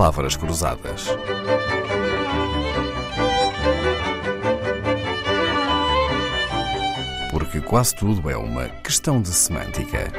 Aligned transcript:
Palavras 0.00 0.34
Cruzadas. 0.34 1.08
Porque 7.30 7.60
quase 7.60 7.94
tudo 7.94 8.30
é 8.30 8.34
uma 8.34 8.66
questão 8.82 9.20
de 9.20 9.28
semântica. 9.28 10.10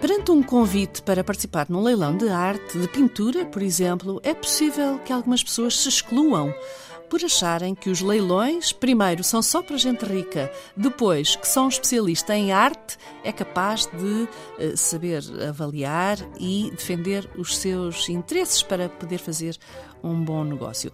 Perante 0.00 0.32
um 0.32 0.42
convite 0.42 1.00
para 1.00 1.22
participar 1.22 1.66
num 1.68 1.84
leilão 1.84 2.16
de 2.16 2.28
arte, 2.28 2.76
de 2.76 2.88
pintura, 2.88 3.46
por 3.46 3.62
exemplo, 3.62 4.20
é 4.24 4.34
possível 4.34 4.98
que 5.04 5.12
algumas 5.12 5.44
pessoas 5.44 5.78
se 5.78 5.88
excluam 5.88 6.52
por 7.14 7.24
acharem 7.24 7.76
que 7.76 7.90
os 7.90 8.00
leilões, 8.00 8.72
primeiro, 8.72 9.22
são 9.22 9.40
só 9.40 9.62
para 9.62 9.76
gente 9.76 10.04
rica, 10.04 10.50
depois, 10.76 11.36
que 11.36 11.46
são 11.46 11.68
especialista 11.68 12.34
em 12.34 12.50
arte, 12.50 12.98
é 13.22 13.30
capaz 13.30 13.86
de 13.86 14.24
uh, 14.58 14.76
saber 14.76 15.22
avaliar 15.48 16.18
e 16.40 16.72
defender 16.72 17.30
os 17.38 17.56
seus 17.56 18.08
interesses 18.08 18.64
para 18.64 18.88
poder 18.88 19.18
fazer 19.18 19.56
um 20.02 20.24
bom 20.24 20.42
negócio. 20.42 20.90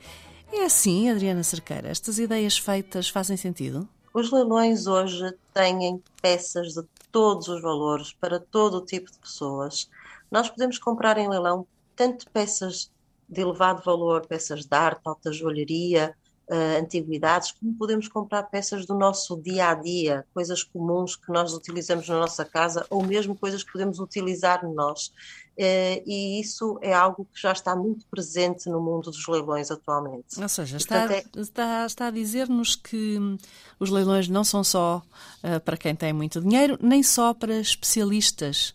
É 0.52 0.66
assim, 0.66 1.08
Adriana 1.08 1.42
Cerqueira, 1.42 1.88
estas 1.88 2.18
ideias 2.18 2.58
feitas 2.58 3.08
fazem 3.08 3.38
sentido? 3.38 3.88
Os 4.12 4.30
leilões 4.30 4.86
hoje 4.86 5.32
têm 5.54 6.02
peças 6.20 6.74
de 6.74 6.82
todos 7.10 7.48
os 7.48 7.62
valores 7.62 8.12
para 8.12 8.38
todo 8.38 8.76
o 8.76 8.84
tipo 8.84 9.10
de 9.10 9.18
pessoas. 9.18 9.88
Nós 10.30 10.50
podemos 10.50 10.78
comprar 10.78 11.16
em 11.16 11.30
leilão 11.30 11.66
tanto 11.96 12.28
peças 12.30 12.90
de 13.30 13.40
elevado 13.40 13.82
valor, 13.84 14.26
peças 14.26 14.64
de 14.64 14.76
arte, 14.76 15.02
alta 15.04 15.32
joalharia, 15.32 16.14
uh, 16.50 16.82
antiguidades, 16.82 17.52
como 17.52 17.74
podemos 17.74 18.08
comprar 18.08 18.42
peças 18.44 18.84
do 18.84 18.94
nosso 18.94 19.40
dia 19.40 19.68
a 19.68 19.74
dia, 19.74 20.26
coisas 20.34 20.64
comuns 20.64 21.14
que 21.14 21.30
nós 21.32 21.54
utilizamos 21.54 22.08
na 22.08 22.18
nossa 22.18 22.44
casa 22.44 22.84
ou 22.90 23.04
mesmo 23.04 23.36
coisas 23.36 23.62
que 23.62 23.72
podemos 23.72 24.00
utilizar 24.00 24.68
nós. 24.68 25.12
Uh, 25.56 26.02
e 26.06 26.40
isso 26.40 26.78
é 26.82 26.92
algo 26.92 27.26
que 27.32 27.40
já 27.40 27.52
está 27.52 27.76
muito 27.76 28.06
presente 28.06 28.68
no 28.68 28.80
mundo 28.80 29.10
dos 29.10 29.28
leilões 29.28 29.70
atualmente. 29.70 30.40
Ou 30.40 30.48
seja, 30.48 30.76
está, 30.76 31.12
é... 31.12 31.24
está, 31.36 31.86
está 31.86 32.06
a 32.06 32.10
dizer-nos 32.10 32.74
que 32.74 33.18
os 33.78 33.90
leilões 33.90 34.26
não 34.28 34.42
são 34.42 34.64
só 34.64 35.02
uh, 35.44 35.60
para 35.60 35.76
quem 35.76 35.94
tem 35.94 36.12
muito 36.12 36.40
dinheiro, 36.40 36.78
nem 36.80 37.02
só 37.02 37.32
para 37.32 37.54
especialistas 37.60 38.74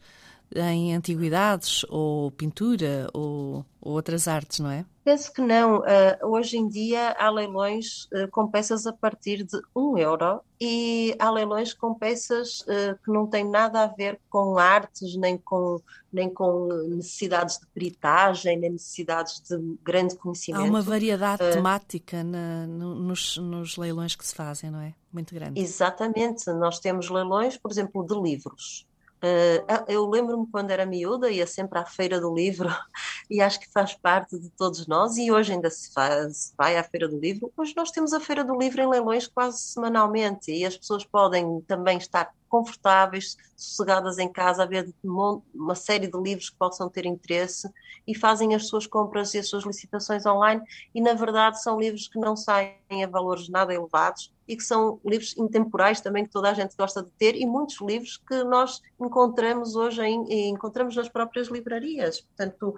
em 0.56 0.96
antiguidades 0.96 1.86
ou 1.90 2.32
pintura 2.32 3.10
ou, 3.14 3.66
ou 3.82 3.94
outras 3.94 4.28
artes, 4.28 4.60
não 4.60 4.72
é? 4.72 4.86
Penso 5.04 5.32
que 5.32 5.42
não. 5.42 5.82
Uh, 5.82 5.84
hoje 6.24 6.58
em 6.58 6.68
dia 6.68 7.16
há 7.20 7.30
leilões 7.30 8.06
uh, 8.06 8.28
com 8.32 8.48
peças 8.48 8.88
a 8.88 8.94
partir 8.94 9.44
de 9.44 9.62
um 9.76 9.96
euro 9.98 10.42
e 10.60 11.16
há 11.20 11.30
leilões 11.30 11.74
com 11.74 11.94
peças 11.94 12.62
uh, 12.62 12.98
que 13.04 13.12
não 13.12 13.28
têm 13.28 13.48
nada 13.48 13.84
a 13.84 13.88
ver 13.88 14.20
com 14.30 14.58
artes, 14.58 15.16
nem 15.16 15.38
com, 15.38 15.80
nem 16.12 16.28
com 16.28 16.68
necessidades 16.90 17.60
de 17.60 17.68
peritagem, 17.68 18.58
nem 18.58 18.72
necessidades 18.72 19.42
de 19.42 19.58
grande 19.84 20.16
conhecimento. 20.16 20.64
Há 20.64 20.68
uma 20.68 20.82
variedade 20.82 21.52
temática 21.54 22.24
na, 22.24 22.66
no, 22.66 22.96
nos, 22.96 23.38
nos 23.38 23.78
leilões 23.78 24.16
que 24.16 24.26
se 24.26 24.34
fazem, 24.34 24.72
não 24.72 24.82
é? 24.82 24.96
Muito 25.14 25.36
grande. 25.36 25.62
Exatamente. 25.62 26.52
Nós 26.54 26.80
temos 26.80 27.10
leilões, 27.12 27.58
por 27.58 27.70
exemplo, 27.70 28.04
de 28.04 28.20
livros. 28.20 28.88
Uh, 29.26 29.86
eu 29.88 30.08
lembro-me 30.08 30.46
quando 30.52 30.70
era 30.70 30.86
miúda, 30.86 31.32
ia 31.32 31.48
sempre 31.48 31.80
à 31.80 31.86
Feira 31.86 32.22
do 32.22 32.32
Livro 32.32 32.70
e 33.28 33.42
acho 33.42 33.60
que 33.60 33.72
faz 33.72 33.96
parte 33.96 34.38
de 34.38 34.52
todos 34.52 34.86
nós. 34.86 35.18
E 35.18 35.32
hoje 35.32 35.54
ainda 35.54 35.70
se, 35.72 35.92
faz, 35.92 36.54
vai 36.56 36.78
à 36.78 36.84
Feira 36.84 37.08
do 37.08 37.20
Livro. 37.20 37.52
Hoje 37.58 37.74
nós 37.76 37.90
temos 37.90 38.14
a 38.14 38.20
Feira 38.20 38.44
do 38.44 38.56
Livro 38.56 38.82
em 38.82 38.88
leilões 38.88 39.28
quase 39.28 39.60
semanalmente 39.62 40.52
e 40.52 40.64
as 40.64 40.78
pessoas 40.78 41.04
podem 41.04 41.60
também 41.62 41.98
estar 41.98 42.32
confortáveis, 42.50 43.38
sossegadas 43.56 44.18
em 44.18 44.32
casa, 44.32 44.64
a 44.64 44.66
ver 44.66 44.94
uma 45.04 45.76
série 45.76 46.08
de 46.08 46.18
livros 46.18 46.50
que 46.50 46.58
possam 46.58 46.90
ter 46.90 47.06
interesse 47.06 47.70
e 48.08 48.16
fazem 48.16 48.54
as 48.54 48.68
suas 48.68 48.86
compras 48.86 49.34
e 49.34 49.40
as 49.40 49.48
suas 49.48 49.64
licitações 49.64 50.26
online. 50.26 50.62
E 50.94 51.02
na 51.02 51.14
verdade 51.14 51.62
são 51.62 51.80
livros 51.80 52.08
que 52.08 52.20
não 52.20 52.36
saem 52.36 53.04
a 53.04 53.08
valores 53.08 53.50
nada 53.50 53.74
elevados 53.74 54.32
e 54.48 54.56
que 54.56 54.64
são 54.64 55.00
livros 55.04 55.36
intemporais 55.38 56.02
também 56.02 56.24
que 56.24 56.30
toda 56.30 56.50
a 56.50 56.54
gente 56.54 56.76
gosta 56.78 57.02
de 57.02 57.10
ter 57.12 57.36
e 57.36 57.46
muitos 57.46 57.82
livros 57.82 58.18
que 58.18 58.44
nós 58.44 58.82
encontramos 59.00 59.76
hoje 59.76 60.04
em, 60.04 60.50
encontramos 60.50 60.96
nas 60.96 61.10
próprias 61.10 61.48
livrarias. 61.48 62.22
Portanto, 62.22 62.76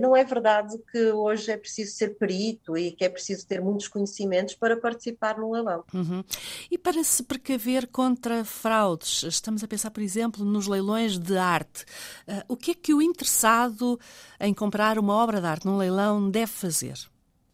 não 0.00 0.16
é 0.16 0.24
verdade 0.24 0.76
que 0.90 1.12
hoje 1.12 1.50
é 1.50 1.56
preciso 1.56 1.92
ser 1.92 2.16
perito 2.16 2.76
e 2.76 2.90
que 2.90 3.04
é 3.04 3.08
preciso 3.08 3.46
ter 3.46 3.60
muitos 3.60 3.88
conhecimentos 3.88 4.54
para 4.54 4.76
participar 4.76 5.38
no 5.38 5.52
leilão. 5.52 5.84
Uhum. 5.94 6.24
E 6.70 6.76
para 6.76 7.02
se 7.04 7.22
precaver 7.22 7.86
contra 7.86 8.44
fraudes, 8.44 9.22
estamos 9.22 9.62
a 9.62 9.68
pensar, 9.68 9.90
por 9.90 10.02
exemplo, 10.02 10.44
nos 10.44 10.66
leilões 10.66 11.18
de 11.18 11.36
arte. 11.36 11.84
Uh, 12.26 12.42
o 12.48 12.56
que 12.56 12.72
é 12.72 12.74
que 12.74 12.94
o 12.94 13.00
interessado 13.00 13.98
em 14.40 14.52
comprar 14.52 14.98
uma 14.98 15.14
obra 15.14 15.40
de 15.40 15.46
arte 15.46 15.66
num 15.66 15.76
leilão 15.76 16.30
deve 16.30 16.50
fazer? 16.50 16.98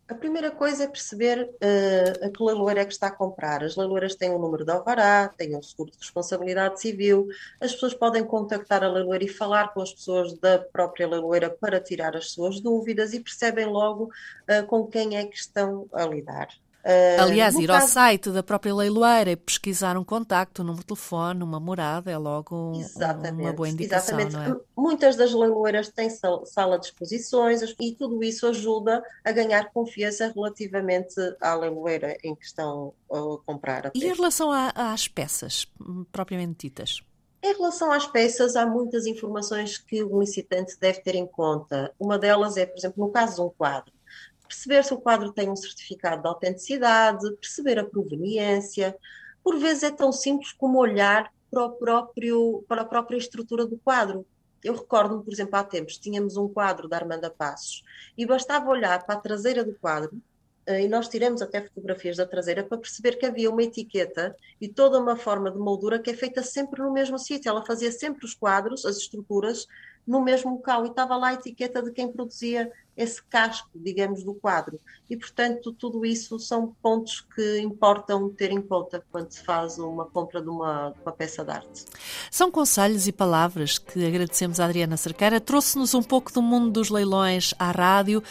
A 0.08 0.14
primeira 0.14 0.52
coisa 0.52 0.84
é 0.84 0.86
perceber 0.86 1.50
uh, 1.50 2.26
a 2.26 2.30
que 2.30 2.42
leiloeira 2.42 2.82
é 2.82 2.84
que 2.84 2.92
está 2.92 3.08
a 3.08 3.10
comprar. 3.10 3.64
As 3.64 3.74
leiloeiras 3.74 4.14
têm 4.14 4.30
um 4.30 4.38
número 4.38 4.64
de 4.64 4.70
alvará, 4.70 5.28
têm 5.36 5.56
um 5.56 5.62
seguro 5.62 5.90
de 5.90 5.98
responsabilidade 5.98 6.80
civil. 6.80 7.26
As 7.60 7.72
pessoas 7.72 7.92
podem 7.92 8.24
contactar 8.24 8.84
a 8.84 8.88
leiloeira 8.88 9.24
e 9.24 9.28
falar 9.28 9.74
com 9.74 9.82
as 9.82 9.92
pessoas 9.92 10.38
da 10.38 10.60
própria 10.60 11.08
leiloeira 11.08 11.50
para 11.50 11.80
tirar 11.80 12.16
as 12.16 12.30
suas 12.30 12.60
dúvidas 12.60 13.12
e 13.14 13.20
percebem 13.20 13.66
logo 13.66 14.04
uh, 14.04 14.64
com 14.68 14.86
quem 14.86 15.16
é 15.16 15.26
que 15.26 15.36
estão 15.36 15.88
a 15.92 16.06
lidar. 16.06 16.50
Uh, 16.86 17.20
Aliás, 17.20 17.56
ir 17.56 17.66
caso... 17.66 17.82
ao 17.82 17.88
site 17.88 18.30
da 18.30 18.44
própria 18.44 18.72
leiloeira 18.72 19.32
e 19.32 19.36
pesquisar 19.36 19.96
um 19.96 20.04
contacto, 20.04 20.62
um 20.62 20.66
número 20.66 20.82
de 20.82 20.86
telefone, 20.86 21.42
uma 21.42 21.58
morada, 21.58 22.12
é 22.12 22.16
logo 22.16 22.74
uma 22.74 23.52
boa 23.52 23.68
indicação, 23.68 24.20
exatamente. 24.20 24.56
é? 24.56 24.64
Muitas 24.76 25.16
das 25.16 25.34
leiloeiras 25.34 25.88
têm 25.88 26.08
sala 26.08 26.78
de 26.78 26.86
exposições 26.86 27.60
e 27.80 27.92
tudo 27.92 28.22
isso 28.22 28.46
ajuda 28.46 29.02
a 29.24 29.32
ganhar 29.32 29.72
confiança 29.72 30.32
relativamente 30.32 31.16
à 31.40 31.56
leiloeira 31.56 32.16
em 32.22 32.36
que 32.36 32.44
estão 32.44 32.94
a 33.10 33.18
comprar. 33.44 33.88
A 33.88 33.90
e 33.92 34.06
em 34.06 34.14
relação 34.14 34.52
a, 34.52 34.68
às 34.92 35.08
peças, 35.08 35.66
propriamente 36.12 36.68
ditas? 36.68 37.02
Em 37.42 37.52
relação 37.52 37.90
às 37.90 38.06
peças, 38.06 38.54
há 38.54 38.64
muitas 38.64 39.06
informações 39.06 39.76
que 39.76 40.04
o 40.04 40.20
licitante 40.20 40.78
deve 40.80 41.00
ter 41.00 41.16
em 41.16 41.26
conta. 41.26 41.92
Uma 41.98 42.16
delas 42.16 42.56
é, 42.56 42.64
por 42.64 42.78
exemplo, 42.78 43.04
no 43.04 43.10
caso 43.10 43.36
de 43.36 43.40
um 43.42 43.50
quadro, 43.50 43.92
perceber 44.46 44.84
se 44.84 44.94
o 44.94 45.00
quadro 45.00 45.32
tem 45.32 45.50
um 45.50 45.56
certificado 45.56 46.22
de 46.22 46.28
autenticidade, 46.28 47.32
perceber 47.36 47.78
a 47.78 47.84
proveniência. 47.84 48.96
Por 49.42 49.58
vezes 49.58 49.82
é 49.82 49.90
tão 49.90 50.12
simples 50.12 50.52
como 50.52 50.78
olhar 50.78 51.32
para, 51.50 51.64
o 51.64 51.70
próprio, 51.72 52.64
para 52.68 52.82
a 52.82 52.84
própria 52.84 53.16
estrutura 53.16 53.66
do 53.66 53.78
quadro. 53.78 54.26
Eu 54.62 54.74
recordo-me, 54.74 55.22
por 55.22 55.32
exemplo, 55.32 55.56
há 55.56 55.64
tempos, 55.64 55.98
tínhamos 55.98 56.36
um 56.36 56.48
quadro 56.48 56.88
da 56.88 56.96
Armanda 56.96 57.30
Passos 57.30 57.84
e 58.16 58.26
bastava 58.26 58.68
olhar 58.68 59.04
para 59.04 59.14
a 59.14 59.20
traseira 59.20 59.64
do 59.64 59.74
quadro 59.74 60.20
eh, 60.66 60.82
e 60.82 60.88
nós 60.88 61.08
tiramos 61.08 61.40
até 61.40 61.62
fotografias 61.62 62.16
da 62.16 62.26
traseira 62.26 62.64
para 62.64 62.78
perceber 62.78 63.16
que 63.16 63.24
havia 63.24 63.50
uma 63.50 63.62
etiqueta 63.62 64.36
e 64.60 64.68
toda 64.68 64.98
uma 64.98 65.16
forma 65.16 65.50
de 65.50 65.58
moldura 65.58 65.98
que 65.98 66.10
é 66.10 66.14
feita 66.14 66.42
sempre 66.42 66.82
no 66.82 66.92
mesmo 66.92 67.18
sítio. 67.18 67.48
Ela 67.48 67.64
fazia 67.64 67.92
sempre 67.92 68.24
os 68.24 68.34
quadros, 68.34 68.84
as 68.84 68.96
estruturas, 68.96 69.68
no 70.06 70.22
mesmo 70.22 70.52
local 70.52 70.84
e 70.86 70.88
estava 70.88 71.16
lá 71.16 71.28
a 71.28 71.34
etiqueta 71.34 71.82
de 71.82 71.90
quem 71.90 72.08
produzia 72.08 72.70
esse 72.96 73.22
casco, 73.22 73.68
digamos, 73.74 74.24
do 74.24 74.32
quadro. 74.32 74.80
E, 75.10 75.16
portanto, 75.16 75.72
tudo 75.72 76.06
isso 76.06 76.38
são 76.38 76.74
pontos 76.80 77.20
que 77.20 77.60
importam 77.60 78.30
ter 78.30 78.50
em 78.50 78.60
conta 78.60 79.04
quando 79.12 79.30
se 79.30 79.44
faz 79.44 79.78
uma 79.78 80.06
compra 80.06 80.40
de 80.40 80.48
uma, 80.48 80.90
de 80.90 81.00
uma 81.02 81.12
peça 81.12 81.44
de 81.44 81.50
arte. 81.50 81.84
São 82.30 82.50
conselhos 82.50 83.06
e 83.06 83.12
palavras 83.12 83.78
que 83.78 84.06
agradecemos 84.06 84.58
a 84.58 84.64
Adriana 84.64 84.96
Cerqueira. 84.96 85.40
Trouxe-nos 85.40 85.92
um 85.94 86.02
pouco 86.02 86.32
do 86.32 86.40
mundo 86.40 86.70
dos 86.70 86.88
leilões 86.88 87.52
à 87.58 87.70
rádio. 87.70 88.22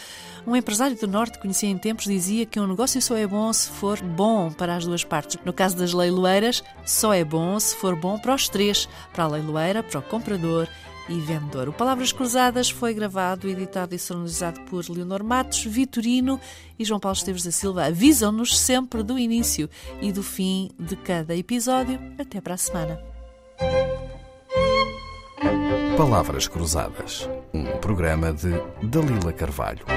Um 0.44 0.56
empresário 0.56 0.96
do 0.96 1.06
Norte 1.06 1.38
conhecia 1.38 1.68
em 1.68 1.78
tempos 1.78 2.06
dizia 2.06 2.44
que 2.44 2.58
um 2.58 2.66
negócio 2.66 3.00
só 3.00 3.16
é 3.16 3.26
bom 3.26 3.52
se 3.52 3.70
for 3.70 4.02
bom 4.02 4.50
para 4.50 4.74
as 4.74 4.84
duas 4.84 5.04
partes. 5.04 5.38
No 5.44 5.52
caso 5.52 5.76
das 5.76 5.92
leiloeiras, 5.92 6.62
só 6.84 7.14
é 7.14 7.24
bom 7.24 7.58
se 7.60 7.76
for 7.76 7.94
bom 7.94 8.18
para 8.18 8.34
os 8.34 8.48
três, 8.48 8.88
para 9.12 9.24
a 9.24 9.28
leiloeira, 9.28 9.82
para 9.82 10.00
o 10.00 10.02
comprador 10.02 10.68
e 11.08 11.20
vendedor. 11.20 11.68
O 11.68 11.72
Palavras 11.72 12.12
Cruzadas 12.12 12.70
foi 12.70 12.92
gravado, 12.94 13.48
editado 13.48 13.94
e 13.94 13.98
sonorizado 13.98 14.60
por 14.62 14.88
Leonor 14.88 15.22
Matos, 15.22 15.64
Vitorino 15.64 16.40
e 16.78 16.84
João 16.84 17.00
Paulo 17.00 17.16
Esteves 17.16 17.44
da 17.44 17.50
Silva. 17.50 17.86
Avisam-nos 17.86 18.58
sempre 18.58 19.02
do 19.02 19.18
início 19.18 19.70
e 20.00 20.12
do 20.12 20.22
fim 20.22 20.70
de 20.78 20.96
cada 20.96 21.34
episódio. 21.34 21.98
Até 22.18 22.40
para 22.40 22.54
a 22.54 22.58
semana. 22.58 23.00
Palavras 25.96 26.46
Cruzadas, 26.46 27.28
um 27.54 27.64
programa 27.78 28.32
de 28.32 28.50
Dalila 28.82 29.32
Carvalho. 29.32 29.95